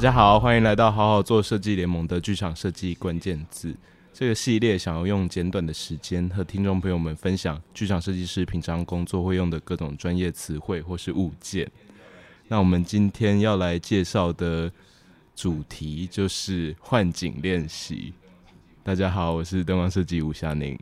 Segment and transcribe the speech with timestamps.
[0.00, 3.76] 大家好，欢迎来到好好做设计联盟的剧场设计关键字
[4.14, 11.70] 这个系列，想要用简短的时间和听众朋友们分享剧场设计师平常工作会用的各种专业词汇或是物件。
[12.48, 14.72] 那我们今天要来介绍的
[15.36, 18.14] 主题就是幻景练习。
[18.82, 20.78] 大家好，我是灯光设计吴夏宁。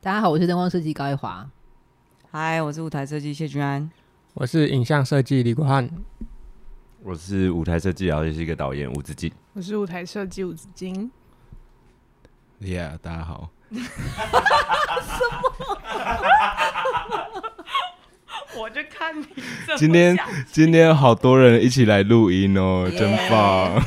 [0.00, 1.46] 大家好，我是灯光设计高一华。
[2.30, 3.90] 嗨，我是舞台设计谢君安。
[4.32, 5.90] 我是影像设计李国汉。
[7.06, 9.30] 我是舞台设计，然后也是一个导演吴子敬。
[9.52, 11.10] 我是舞台设计吴子敬。
[12.62, 13.50] Yeah，大家好。
[13.68, 13.78] 什
[15.30, 15.44] 么？
[18.56, 19.26] 我就看你。
[19.76, 20.18] 今天
[20.50, 23.84] 今天好多人一起来录音哦真棒。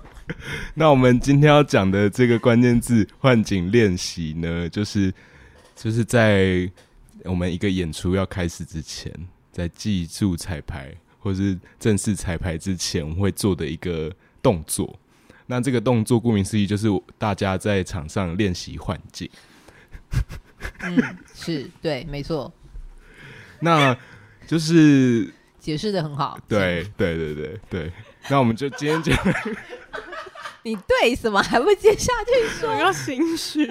[0.72, 5.12] 那我们今天要讲的这个关键字“幻景练习”呢，就是
[5.74, 6.66] 就是在
[7.24, 9.12] 我们一个演出要开始之前，
[9.52, 10.94] 在记住彩排。
[11.26, 14.96] 或是正式彩排之前我们会做的一个动作，
[15.46, 16.86] 那这个动作顾名思义就是
[17.18, 19.28] 大家在场上练习换景。
[20.82, 20.96] 嗯，
[21.34, 22.52] 是对，没错。
[23.58, 23.96] 那
[24.46, 26.38] 就是解释的很好。
[26.46, 27.92] 对，对，对，对，对。
[28.28, 29.12] 那我们就今天就
[30.62, 32.72] 你对什么还不接下去说？
[32.72, 33.66] 要心虚。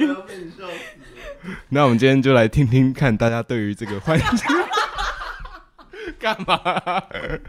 [1.70, 4.28] 那我们今天就来听听看大家对于这个幻景。
[6.26, 6.60] 干嘛？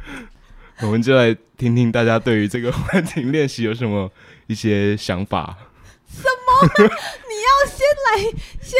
[0.82, 4.10] 我们就来听听大家对于这个环境练习有什么
[4.48, 5.56] 一些想法。
[6.06, 6.68] 什么？
[6.84, 8.20] 你要先来
[8.60, 8.78] 先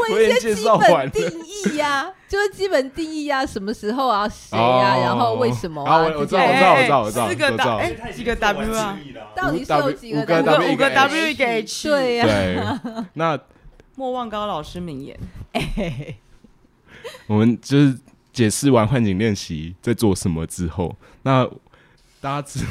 [0.00, 2.12] 问一些基本定义呀、啊？
[2.26, 3.46] 就是基本定义呀、啊？
[3.46, 4.26] 什么时候啊？
[4.26, 4.96] 谁呀、啊？
[5.04, 5.98] 然后为什么啊？
[5.98, 7.28] 我知道，我知道，我知道，我知道。
[7.28, 8.98] 四个 W，哎，几个 W 啊？
[9.34, 10.72] 到底是有几个 W？
[10.72, 11.90] 五个 W 一个 H。
[11.90, 12.80] 对呀。
[12.82, 13.04] 对。
[13.12, 13.38] 那
[13.96, 15.18] 莫忘高老师名言。
[17.26, 17.98] 我们就是。
[18.36, 21.42] 解释完幻景练习在做什么之后，那
[22.20, 22.66] 大家知道，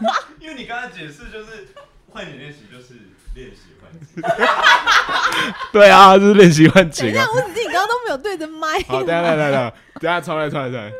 [0.40, 1.68] 因为你刚才解释就是
[2.08, 2.94] 幻景练习就是
[3.34, 4.22] 练习幻景，
[5.70, 7.12] 对啊，就是练习幻景啊。
[7.12, 8.80] 等一下，吴子敬，你刚刚都没有对着麦。
[8.88, 10.90] 好，等下，等下，等下，等下，重来，重来，重来。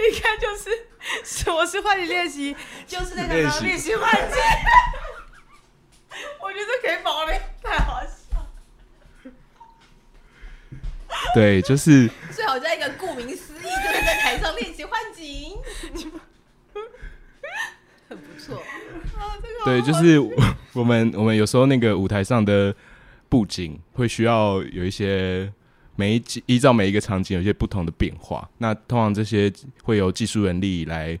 [0.00, 0.70] 一看就是
[1.22, 2.56] 什么是幻景练习，
[2.86, 4.38] 就是那个练习幻景
[6.66, 8.10] 得可以保留，太好笑。
[11.34, 15.56] 对，就是 最好在一个顾名思义，就是在台上练习幻景，
[18.08, 18.62] 很不错。
[19.64, 20.18] 对，就是
[20.72, 22.74] 我们我们有时候那个舞台上的
[23.28, 25.52] 布景会需要有一些
[25.96, 29.52] 每一依照每一个场景有一些不同的变化，那通常这些
[29.82, 31.18] 会由技术人力来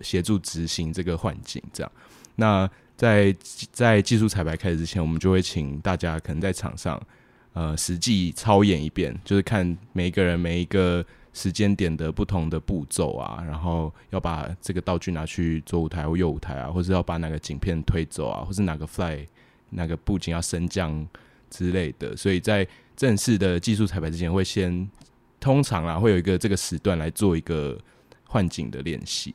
[0.00, 1.92] 协助执行这个幻景，这样
[2.36, 2.68] 那。
[2.94, 3.34] 在
[3.72, 7.00] 在技术彩排开始之前，我们就会请大家可能在场上，
[7.54, 11.04] 呃，实际操演一遍，就是看每一个人每一个
[11.34, 19.26] 时间点的不同的步骤啊，然后要把这个道具拿去左舞台或右舞台啊，或是要把哪个景片推走啊，或是哪个 fly
[19.70, 21.06] 哪个布景要升降
[21.50, 22.16] 之类的。
[22.16, 24.88] 所以在正式的技术彩排之前，会先
[25.38, 27.78] 通常啊会有一个这个时段来做一个
[28.24, 29.34] 幻景的练习。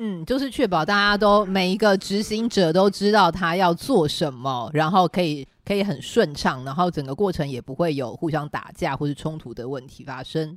[0.00, 10.56] 嗯，就是确保大家都每一个执行者都知道他要做什么，然后可以可以很顺畅，然后整个过程也不会有互相打架或是冲突的问题发生。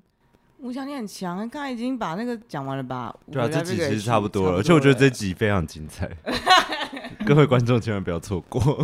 [0.60, 3.12] 吴翔，你很强，刚才已经把那个讲完了吧？
[3.32, 6.08] 对啊，这集其实差不多了，而且我觉得这集非常精彩，
[7.26, 8.62] 各位观众千万不要错过。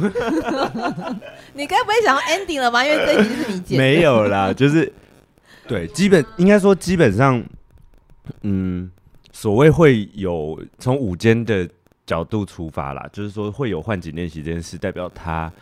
[1.54, 2.84] 你该不会想要 ending 了吧？
[2.84, 3.78] 因为这集是你剪。
[3.78, 4.92] 没有啦，就是
[5.68, 7.44] 对，基本应该说基本上，
[8.42, 8.90] 嗯。
[9.40, 11.70] 所谓会有从舞间的
[12.08, 15.54] 角度出发啦，就是说会有幻景练习这件事，代表他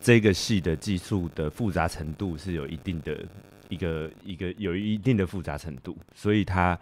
[0.00, 3.22] 这个戏的技术的复杂程度是有一定的
[3.68, 6.78] 一个一个有一定的复杂程度，所以他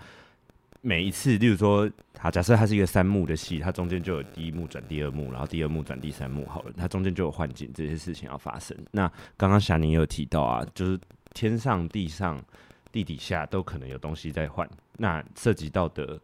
[0.83, 8.77] 每一次，例如说，他假设它是一个三幕的戏，它中间就有第一幕转第二幕，然后第二幕转第三幕，好了，它中间就有幻景这些事情要发生。
[8.93, 10.97] 那刚刚霞宁有提到啊，就是
[11.35, 12.41] 天上、地上、
[12.93, 16.17] 地底下都可能有东西在换，那涉及到的。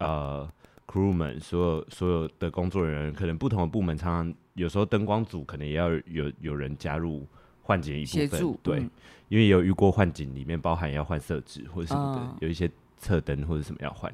[0.00, 0.48] 呃
[0.86, 7.26] ，crew 们所有所有的工作人员，可能不同的部门，常常有时候灯光组可能也要有有人加入
[7.62, 8.90] 换景一部分，对，嗯、
[9.28, 12.68] 因为有遇过换景里面包含要换色纸或者什么的，哦、有一些
[12.98, 14.12] 侧灯或者什么要换，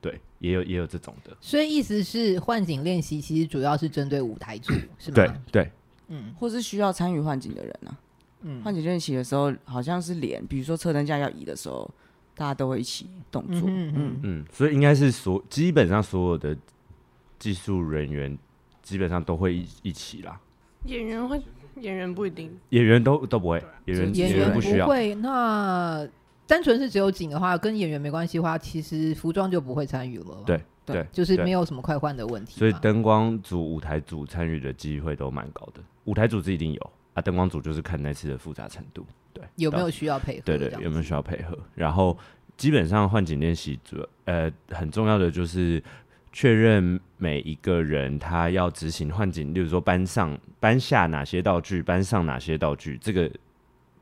[0.00, 1.36] 对，也有也有这种的。
[1.40, 5.14] 所以意思是换景练习其实主要是针对舞台组， 是吗？
[5.14, 5.70] 对对，
[6.08, 8.00] 嗯，或是需要参与换景的人呢、啊？
[8.42, 11.88] 嗯，换景练习的时候好像是脸，比如说侧灯架要移的时候。
[12.38, 16.56] 大家都会一起动作，嗯嗯嗯，所以应该是所基本上所有的
[17.36, 18.38] 技术人员
[18.80, 20.40] 基本上都会一一起啦。
[20.84, 21.42] 演员会，
[21.80, 24.86] 演员不一定，演员都都不会，演员演员不需要。
[24.86, 26.06] 会那
[26.46, 30.44] 单纯是只有景的话，跟演员没关系的话，其实服装就不会参与了。
[30.46, 32.56] 对对，就是没有什么快换的问题。
[32.56, 35.82] 所以灯光组、舞台组参与的机会都蛮高的。
[36.04, 39.04] 舞台组是一定有啊，灯光组就是看那次的复杂程度。
[39.32, 40.42] 对，有没有需要配合？
[40.44, 41.58] 对，对对，有没有需要配合？
[41.74, 42.16] 然后
[42.56, 45.82] 基本上换景练习主要呃很重要的就是
[46.32, 53.30] 确认每一个人他要执行换景，例如说搬上搬下哪些道具，搬上哪些道具，这个。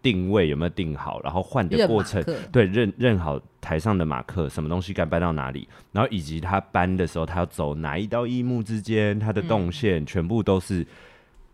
[0.03, 1.21] 定位有没有定好？
[1.25, 10.87] 然后换的过程，对，认认好台上的马克，什么东西该搬到哪里，然后以及他搬的时候，他要走哪一道一幕之间，他的动线、嗯、全部都是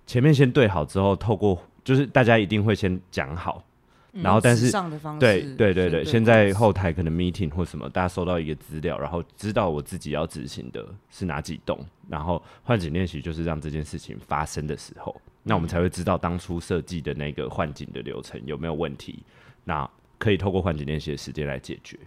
[0.06, 3.64] 前面先对好之后，透过就是大家一定会先讲好，
[4.12, 4.70] 嗯、然后但是
[5.18, 15.14] 对对对对，现在后台可能 meeting 或什么，大家收到一个资料，然后知道我自己要执行的是哪几栋，然后换景练习就是让这件事情发生的时候。
[15.42, 19.24] 那我们才会知道当初设计的那个换景的流程有没有问题，
[19.64, 19.88] 那
[20.18, 21.98] 可以透过换景练习的时间来解决。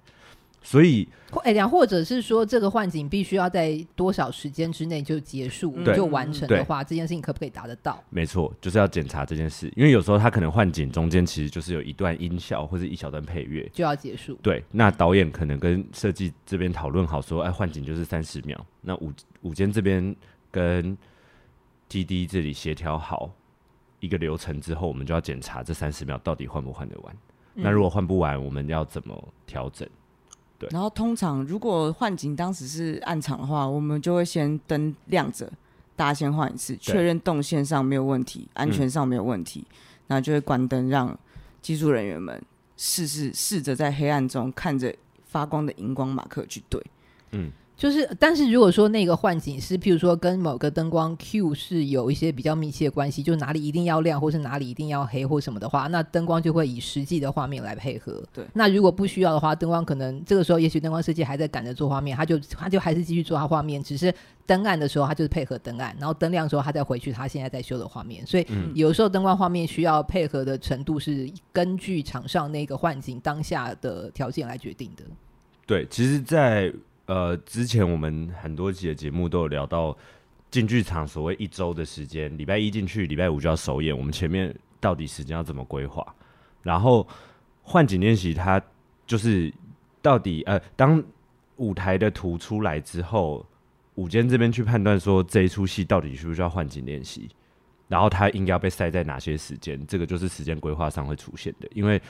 [0.65, 1.07] 所以，
[1.43, 8.03] 哎、欸，或者是说这个换景必须要在多少时间之内就结束、嗯、就完成的话，这件事情可不可以达得到？
[8.09, 14.33] 没错，就是要检查这件事，因为有时候他可能换景中间其实就是有一段音效或者一小段配乐就要结束。
[14.41, 18.65] 对，那导演可能跟设计这边讨论好说，哎，换景就是三十秒。
[18.81, 19.13] 那舞
[19.43, 20.15] 舞间这边
[20.49, 20.97] 跟
[21.91, 23.31] TD 这里协调好
[23.99, 27.15] 一个流程之后，我们就要检查这三十秒到底换不换得完。
[27.53, 29.87] 嗯、那如果换不完，我们要怎么调整？
[30.65, 30.73] 对。
[30.73, 35.51] 然后通常如果幻景当时是暗场的话，我们就会先灯亮着，
[35.95, 39.65] 大家先换一次，确认动线上没有问题，安全上没有问题，
[40.07, 41.17] 然后就会关灯，让
[41.61, 42.41] 技术人员们
[42.77, 44.95] 试试试着在黑暗中看着
[45.25, 46.81] 发光的荧光马克去对。
[47.31, 47.51] 嗯。
[47.77, 58.23] 就是，但是如果说那个幻景是，譬如说跟某个灯光 Q 是有一些比较密切的关系，就哪里一定要亮，或是哪里一定要黑，或什么的话，那灯光就会以实际的画面来配合。
[58.31, 58.45] 对。
[58.53, 64.13] 那如果不需要的话，灯光可能这个时候，也许灯光设计还在赶着做画面，他就他就还是继续做他画面，只是
[64.45, 68.25] 灯暗的时候，他就是配合灯暗，然后灯亮的时候，他再回去他现在在修的画面。
[68.25, 75.03] 所以有时候灯光画面需要配合的程度是根据场上那个幻景当下的条件来决定的。
[75.67, 76.71] 对，其实，在
[77.07, 79.95] 呃，之前我们很多集的节目都有聊到
[80.49, 83.95] 进剧场所谓一周的时间，礼拜一进去，礼拜五就要首演。
[83.95, 86.05] 我们前面到底时间要怎么规划？
[86.63, 87.07] 然后
[87.61, 88.61] 换景练习，它
[89.05, 89.53] 就是
[90.01, 91.03] 到底呃，当
[91.57, 93.45] 舞台的图出来之后，
[93.95, 97.29] 舞间这边去判断说这一出戏到底需不需要换景练习，
[97.87, 102.01] 然后它应该要被塞在哪些时间，这个就是时间规划上会出现的，因为。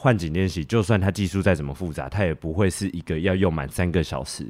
[0.00, 4.46] 换景练习，就算它技术再怎么复杂，它也不会是一个要用满三个小时，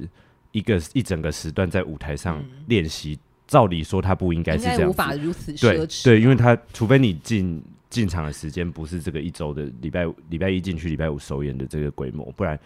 [0.52, 3.14] 一个一整个时段在舞台上练习。
[3.14, 6.04] 嗯、照理说，它不应该是这样，无法如此奢侈。
[6.04, 12.60] 对，因为它除非你进进场的时间不是这个一周的礼拜礼拜一进去，礼拜五首演的这个规模，不然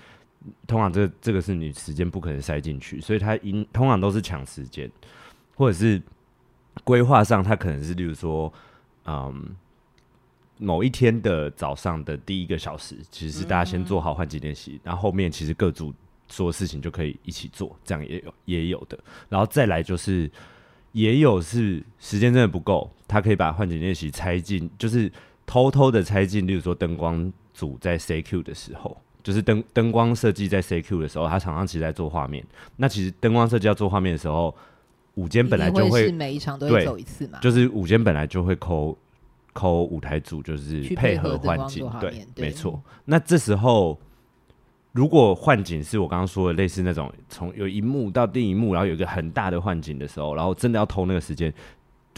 [0.66, 4.90] 通常这、这个是你时间不可能塞进去，所以它应通常都是抢时间，
[5.54, 6.02] 或者是
[6.82, 8.52] 规划上，它可能是例如说，
[9.06, 9.54] 嗯。
[10.62, 15.92] 某一天的早上的第一个小时，其实是大家先做好换景练习，然后后面其实各组
[16.28, 18.96] 所有事情就可以一起做，这样也有也有的。
[19.28, 20.30] 然后再来就是，
[20.92, 25.10] 也有是时间真的不够，他可以把换景练习拆进，就是
[25.44, 26.46] 偷偷的拆进。
[26.46, 32.44] 例如说灯光组在 CQ 的时候，就是灯灯光设计在 CQ 的时候，他常常其实在做画面。
[32.76, 34.54] 那其实灯光设计要做画面的时候，
[35.16, 38.96] 午间本来就会，每一场都会走一次嘛，就是午间本来就会抠。
[39.52, 42.82] 抠舞台组就是配合换景，对，对没错。
[43.04, 43.98] 那这时候，
[44.92, 51.52] 如果换景是我刚刚说的类似那种从有一幕到另一幕，然后有一个很大的换景的时候，然后真的要偷那个时间，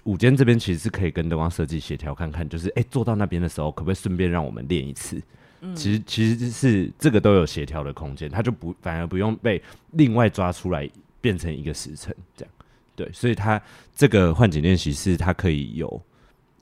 [0.05, 5.21] 舞间这边其实是可以跟灯光设计协调看看，就是哎、欸、做到那边的时候，可不可以顺便让我们练一次？
[5.61, 9.61] 嗯、其实其实是这个都有协调的空间，他就不反而不用被
[9.93, 10.89] 另外抓出来
[11.21, 12.55] 变成一个时辰这样。
[12.95, 13.61] 对，所以他
[13.95, 16.01] 这个换景练习是它可以有。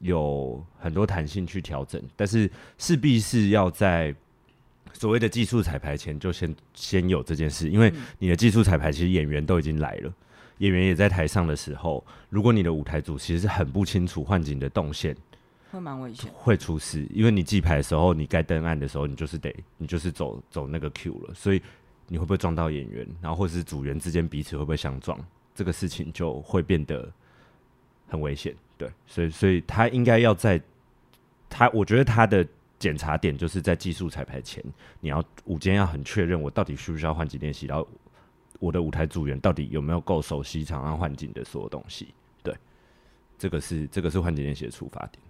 [0.02, 4.14] 有很多弹性去调整，但是势必是要在
[4.92, 10.12] 所谓的技术彩排前就先先有这件事，因为你的技术彩排其实演员都已经来了，
[10.58, 15.16] 演员也在台上的时候，如果你的舞台组其实是很不清楚换景的动线，
[15.70, 21.62] 会蛮危险，会出事，因为你记牌的时候，你该登岸的时候，你就是得你就是走走那个 Q 了，所以
[22.08, 25.18] 你会不会撞到演员，然后或者是组员之间彼此会不会相撞，
[25.54, 27.10] 这个事情就会变得
[28.08, 28.52] 很危险。
[28.82, 30.60] 对，所以所以他应该要在
[31.48, 32.44] 他，我觉得他的
[32.80, 34.60] 检查点就是在技术彩排前，
[34.98, 37.86] 你要午间要很确认我到底需不需要换景练习，然后
[38.58, 42.12] 我的舞台组员到底有没有够熟悉场上换景的所有东西。
[42.42, 42.52] 对，
[43.38, 45.22] 这个是这个是换景练习的出发点。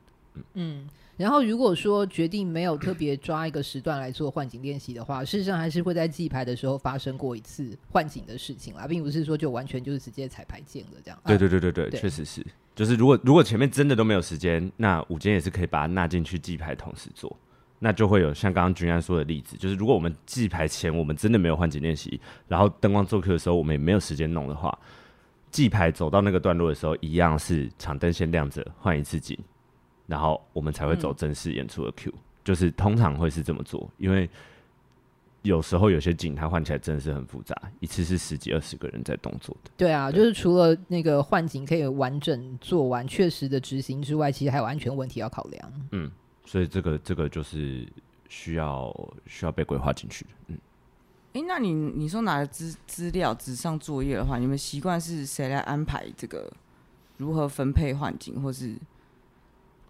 [0.54, 0.86] 嗯。
[1.18, 11.20] 然后，如果说决定没有特别抓一个时段来做换景练习的话，事实上还是会在记牌的时候发生过一次换景的事情啦，并不是说就完全就是直接彩排见了这样。
[11.26, 12.44] 对对对对对，确实是。
[12.74, 17.36] 就是如果如果前面真的都没有时间，那午间也是可以把它纳进去记牌同时做，
[17.78, 24.76] 那就会有像刚刚君安说的例子，就是如果我们记牌前我们真的没有换景练习，然后灯光做 Q 的时候我们也没有时间弄的话，
[25.50, 29.38] 记牌走到那个段落的时候，一样是场灯先亮着，换一次景。
[30.12, 34.28] 然后我们才会走正式演出的 Q，、嗯、就是通常会是这么做，因为
[35.40, 39.70] 有时候有些景它换起来真的是很复杂，一次是十几二十个人在动作的。
[39.74, 45.72] 对啊，对就是除了那个换景可以完整做完、确实的执行之外，其实还有安全问题要考量。
[45.92, 46.10] 嗯，
[46.44, 47.88] 所以这个这个就是
[48.28, 50.30] 需要需要被规划进去的。
[50.48, 50.58] 嗯，
[51.32, 56.52] 哎，那你你说拿的资资料纸上作业的话，你们习惯是谁来安排这个
[57.16, 58.76] 如何分配换景，或是？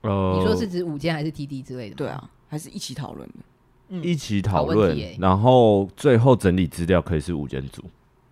[0.03, 1.97] 呃，你说是指午间还是 TD 之类的？
[1.97, 3.35] 对啊，还是一起讨论的？
[3.89, 7.83] 嗯，一起讨论，欸、然后最后整理资料可以是午间组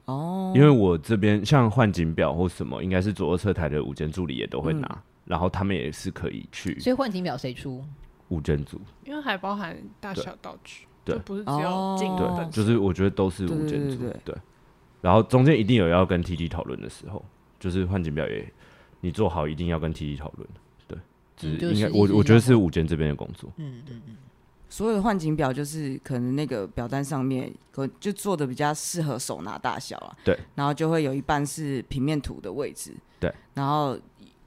[0.07, 0.53] 哦。
[0.55, 6.79] 因为我这边像换景表或什么，应该是左右侧台的午间助理也都会拿，嗯、然后他们也是可以去。
[6.81, 7.85] 所以换景表谁出？
[8.29, 12.35] 午间组，因为还包含大小道具，对，不是只有景的。
[12.37, 14.35] 对，就是我觉得都是午间组，对。
[15.01, 17.25] 然后中间一定有要跟 TT 讨论的时候，
[17.59, 18.51] 就是换景表也
[19.01, 20.49] 你做好，一定要跟 TT 讨论。
[21.43, 23.53] 应该我我觉得是午间这边的工作。
[23.57, 24.17] 嗯嗯嗯，
[24.69, 30.17] 所有的换景表就是可能那个表单上面可就做的比较适合手拿大小啊。
[30.25, 30.39] 对。
[30.55, 32.93] 然后就会有一半是平面图的位置。
[33.19, 33.33] 对。
[33.55, 33.99] 然后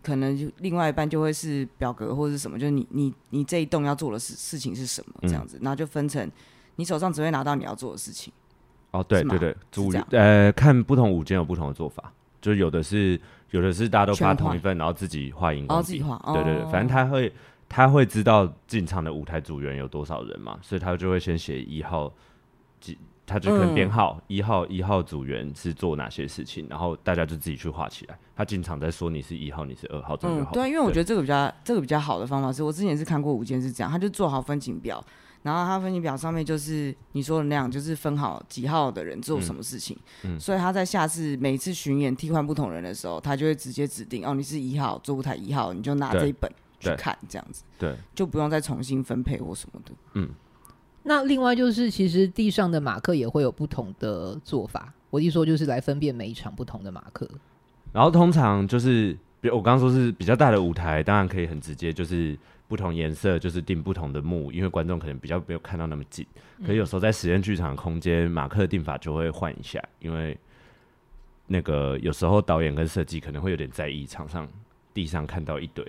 [0.01, 6.29] 可能就另外一半就会是表格或者是什么，就是你你你这一栋要做的事事情是什么这样子，嗯、然后就分成
[6.75, 8.33] 你手上只会拿到你要做的事情。
[8.91, 13.19] 哦，对对对，主呃看不同午间有不同的做法，就有的是。
[13.53, 15.99] 有的是大家都发同一份，然后自己画荧光笔。
[15.99, 17.31] 对对对，反正他会
[17.69, 22.11] 他会知道进场的舞台组员有多少人嘛，所以他就会先写一号，
[22.79, 22.97] 几
[23.27, 28.17] 他就可能编号一号一号组员是做哪些事情，然后大家就自己去画起来。
[28.35, 30.51] 他进场再说你是一号，你是二号，这样就好。
[30.51, 34.99] 对，因为我觉得这个比较这个比较好的方法是我之前是看过五间是这样，他就做好分景表。
[35.43, 49.91] 然后他分析表上面就是你说的那样，就是分好几号的人做什么事情，嗯嗯、所以他在下次每次巡演替换不同人的时候，他就会直接指定哦，你是一号做舞台一号，你就拿这一本去看，这样子，对，就不用再重新分配或什么的。
[50.13, 50.29] 嗯，
[51.03, 57.29] 那另外就是其实地上的马克也会有不同的做法，我一说就是来分辨每一场不同的马克。
[57.91, 62.39] 然后通常就是，比如我刚刚说是比较大的舞台，当然可以很直接就是。
[62.73, 66.25] 不同颜色就是定不同的幕，因为观众可能比较没有看到那么近。
[66.61, 70.35] 可是有时候在实验剧场的空间，马克的定法就会换一下，因为
[71.45, 74.49] 那个有时候导演跟设计可能会有点在意场上
[74.91, 75.85] 地上看到一堆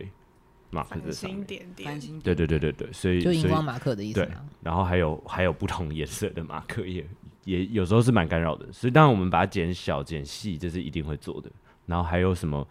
[0.68, 4.20] 马克的上面，点点对对对对对，所以就荧光马克的意思。
[4.20, 4.28] 对，
[4.60, 7.02] 然后还有还有不同颜色的马克也
[7.44, 11.50] 也有时候是蛮干扰的，所以当然我们把它减小减细，这是一定会做的。
[11.86, 12.68] 然后还有什么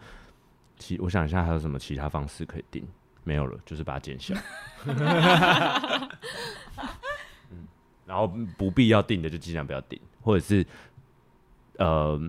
[0.78, 2.86] 其我想一下还有什么其他方式可以定。
[3.24, 4.34] 没有了，就是把它减小。
[7.50, 7.66] 嗯，
[8.06, 10.64] 然后不必要定的就尽量不要定，或者是
[11.78, 12.20] 呃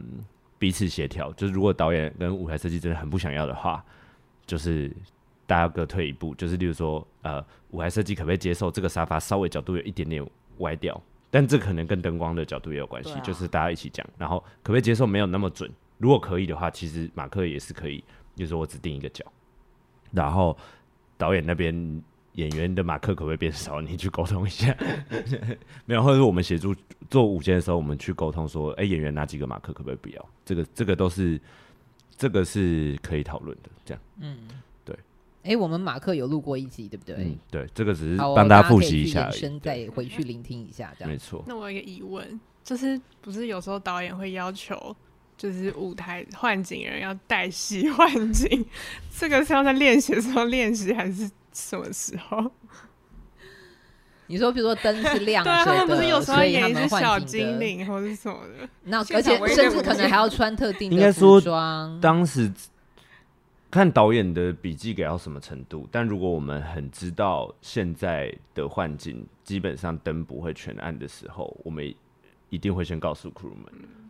[0.58, 1.32] 彼此协调。
[1.34, 3.84] 就是如果导演跟舞台设计真的很不想要的话，
[4.46, 4.90] 就是
[5.46, 6.34] 大家各退一步。
[6.36, 10.26] 就是例如说，呃，舞台设计可不可以接受这个沙发稍微角度有一点点
[10.60, 11.00] 歪掉？
[11.30, 13.12] 但这可能跟灯光的角度也有关系。
[13.12, 15.70] 啊、就是大家一起讲，然后可不可以接受没有那么准？
[15.98, 18.02] 如果可以的话，其实马克也是可以。
[18.36, 19.26] 就是我只定一个角，
[20.12, 20.58] 然后。
[21.18, 22.04] 导演那边
[22.34, 23.80] 演员的马克可不可以变少？
[23.82, 24.76] 你去沟通一下，
[25.86, 26.76] 没有，或者是我们协助
[27.10, 30.30] 做午间的时候，我们去沟通说，哎、欸，演员哪几个马克可不可以不要？
[30.44, 31.40] 这个这个都是
[32.18, 34.38] 这个是可以讨论的，这样，嗯，
[34.84, 34.96] 对。
[35.44, 37.16] 哎、欸，我们马克有录过一集，对不对？
[37.18, 41.44] 嗯，对，这个只是帮大家复习一下，现在回去聆听一下，这样没错。
[41.48, 44.96] 那我有一个疑问，就是不是有时候导演会要求？
[45.38, 48.66] 就是舞台换景人要带戏 换景，
[49.18, 52.52] 这个是要在练习的时候练习，还是什么时候？
[54.28, 58.68] 你说，比如说灯是亮的，对啊，他们不是有时候演一只小精灵或者什么的？
[58.86, 62.02] 那而且甚至可能还要穿特定的服装。
[62.02, 62.52] 当时
[63.70, 71.94] 看导演的笔记给到什么程度，但如果我们很知道现在的幻景基本上灯不会全暗的时候，我们
[72.50, 73.66] 一定会先告诉 crew 们。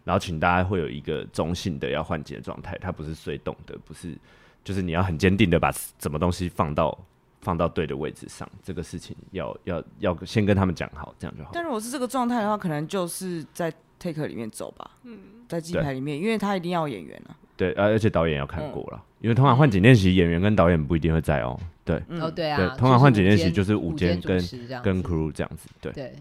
[0.06, 4.18] 然后请大家会有一个中性的要换景的状态，它不是随动的，不是，
[4.64, 5.70] 就是你要很坚定的把
[6.00, 6.98] 什么东西放到
[7.42, 11.50] 放到对的位置上，这个事情要要要先跟他们讲好，这样就好。
[11.52, 17.36] 但如果是这个状态的话，可能就是在 take 里面走吧，嗯，在记牌里面，因为他一定要演员啊。
[17.58, 22.04] 对，而而且导演要看过了，嗯、因为通常换景练习演员跟导演不一定会在哦，对。
[22.10, 24.38] 嗯哦，对啊，对通常换景练习就是午间跟
[24.84, 26.16] 跟 crew 这样子，对，对，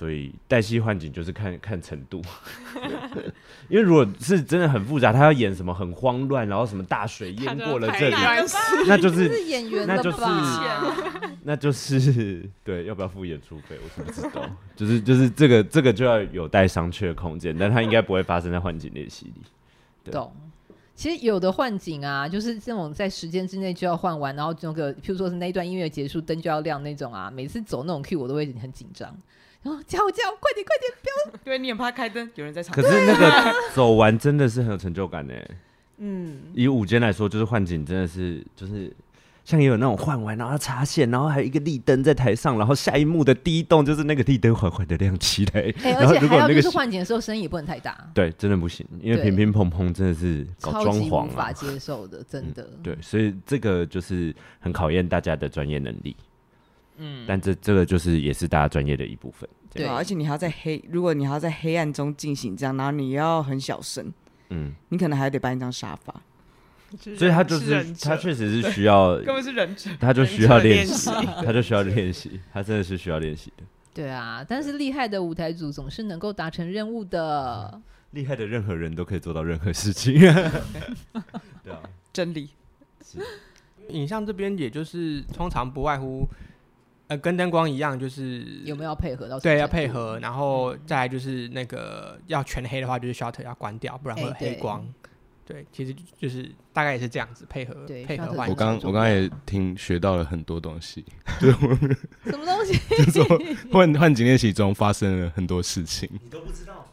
[0.00, 2.22] 所以带戏换景就是看 看程度，
[3.68, 8.16] 因为如果是真的很复杂，他要演什么很慌乱，然后什么大水淹过了这里，
[8.88, 10.96] 那就是是演员了那就是吧？
[11.44, 13.76] 那就是对，要不要付演出费？
[13.84, 14.42] 我是不知道，
[14.74, 19.42] 就是就是这个这个就要有待商榷的空间，但它应该不会发生在换景练习里。
[20.02, 20.32] 对懂。
[20.94, 27.30] 其实有的换景啊，就是这种在时间之内就要换完，然后那个譬如说是那一段音乐结束，灯就要亮那种啊。
[27.30, 29.14] 每次走那种 Q，我都会很紧张，
[29.62, 31.38] 然后叫叫，快点快点，不要！
[31.44, 32.74] 对你很怕开灯，有人在场。
[32.74, 35.34] 可是那个走完真的是很有成就感呢。
[35.98, 38.92] 嗯，以午间来说，就是换景真的是就是。
[39.42, 45.62] 像也有那种换完，然后插线，然后还有一个立灯在台上，然后下一幕的第一动就是那个立灯缓缓的亮起来。
[45.82, 47.98] 哎、欸，然后而且还要如果那个就是换景的时候声音也不能太大。
[48.14, 52.82] 对，真的不行，因为乒乒乓乓真的是搞装潢啊，无法接受的，真的、嗯。
[52.82, 56.14] 对，所以这个就是很考验大家的专业能力。
[57.00, 59.48] 嗯，但这这个就是也是大家专业的一部分。
[59.72, 64.12] 对、啊，而且你还要在黑，如果你还要在黑暗中进行这样，然后你要很小声，
[64.50, 66.14] 嗯，你可能还得搬一张沙发。
[67.16, 71.10] 所以他就是他确实是需要，根本是忍者，他就需要练习，
[71.44, 73.62] 他就需要练习，他真的是需要练习的。
[73.94, 77.80] 对啊，但是厉害的舞台组总是能够达成任务的。
[78.10, 80.18] 厉害的任何人都可以做到任何事情。
[81.62, 81.80] 对啊，
[82.12, 82.50] 真理。
[83.04, 83.18] 是
[83.90, 86.28] 影像这边，也就是通常不外乎，
[87.10, 89.38] 呃，跟灯光一样，就是有没有要配合到？
[89.40, 94.80] 对，要配合，然后再来就是那个要全黑的话，就是 shutter 要关掉，不然会有黑光。
[94.80, 94.86] 欸
[95.44, 97.74] 对，其实就是大概也是这样子配合
[98.06, 98.28] 配合。
[98.48, 101.04] 我刚我刚刚也听学到了很多东西
[101.42, 101.50] 什
[102.38, 102.78] 么东西？
[102.96, 103.24] 就是说
[103.72, 106.86] 换换景练习中发生了很多事情，你都不知道？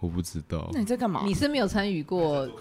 [0.00, 0.68] 我不知道。
[0.72, 1.22] 那你在干嘛？
[1.24, 2.44] 你是没有参与过？
[2.46, 2.52] 都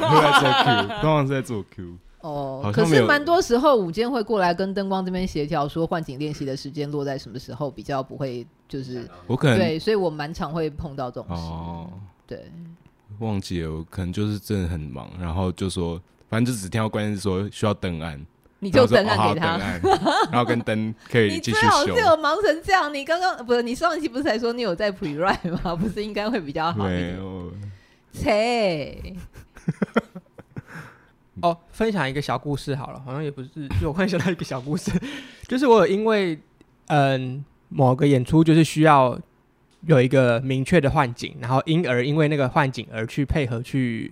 [0.00, 1.98] 在做 Q，刚刚在做 Q。
[2.24, 11.42] 哦，可是蛮多时候午间会过来跟灯光这边协调，说换景练习的时间落在什么时候比较不会，就是我可能对，所以我蛮常会碰到这种事。
[11.42, 11.90] 哦，
[12.26, 12.50] 对。
[13.18, 18.18] 忘记了，我可能就是真的很忙，然后就说，反正就只听到关键是说需要灯暗，
[18.58, 19.80] 你就灯暗给他，暗
[20.32, 21.60] 然后跟灯可以继续修。
[21.60, 25.76] 你最好是有忙成这样，你刚刚不是你上一期不是才说你有在 pre write 吗？
[25.76, 27.20] 不是应该会比较好一点？
[28.14, 29.14] 切。
[31.42, 34.90] 哦，分享一个小故事好了，好像也不是， 就我忽然想到一个小故事，
[35.48, 36.38] 就是我有因为
[36.86, 39.18] 嗯某个演出就是需要。
[39.86, 44.10] 有一个明确的幻景，然后因而因为那个幻景而去配合去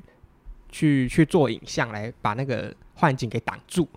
[0.69, 3.89] 去去做影像来把那个幻景给挡住，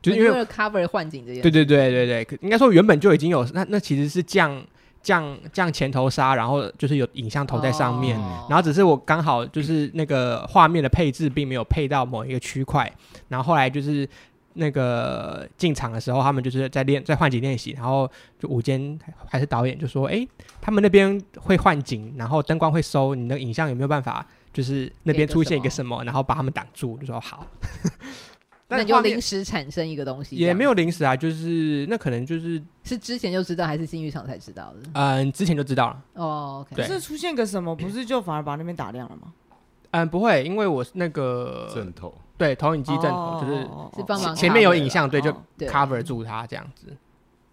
[0.00, 1.42] 就是因为，cover 幻景这件事。
[1.42, 4.64] 对对对对对，应该说原本就已经有那那其实是降
[5.04, 12.92] 降降前头纱，然后就是有影像投在上面，哦、然后只是我刚好就是那个画面的配置并没有配到某一个区块，
[13.28, 14.08] 然后后来就是。
[14.56, 18.96] 那个进场的时候，他们就是在练，在换景练习，然后就午间
[19.28, 20.28] 还是导演就说：“哎、欸，
[20.60, 24.24] 他们那边会换景，然后灯光会收，你的影像有没有办法？
[24.52, 27.44] 就是那边出现一个什么，然后把他们挡住？”就说好。
[28.68, 34.90] 那就临时产生一个东西，也没有临时啊，就是那可能就是是之前就知道，还是新剧场才知道的？
[34.94, 36.04] 嗯，之前就知道了。
[36.14, 39.32] 哦，可是出现个什么，不是就反而把那边打亮了吗？
[39.92, 42.12] 嗯，不会，因为我是那个正头。
[42.36, 43.60] 对，投影机正头就是
[43.94, 46.88] 是帮忙前面有影像，对，就 cover 住它这样子。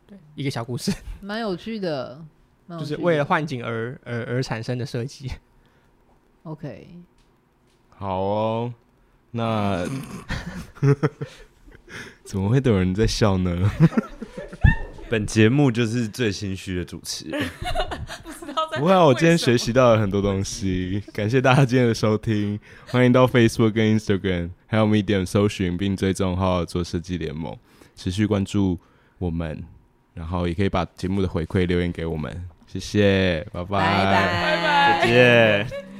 [0.07, 2.19] 对，一个小故事， 蛮有趣的，
[2.67, 5.31] 就是为了换景而而而产生的设计。
[6.43, 6.87] OK，
[7.89, 8.73] 好哦，
[9.31, 9.85] 那
[12.23, 13.71] 怎么会有人在笑呢？
[15.09, 17.41] 本节目就是最心虚的主持人。
[18.77, 27.57] 不会啊，我今天学习到了很多东西，感谢大家今天的收听，欢迎到 Facebook 跟 Instagram 还有 Medium 搜寻并追踪号做设计联盟，
[27.95, 28.79] 持续关注
[29.17, 29.61] 我们，
[30.13, 34.05] 然后也可以把节目的回馈留言给我们，谢谢，拜拜，拜
[34.63, 35.07] 拜，再
[35.67, 35.90] 见。